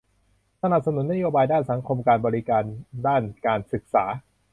[0.61, 2.63] สนับสนุนนโยบายด้านสังคมการบริการ
[3.07, 4.05] ด้านการศึกษา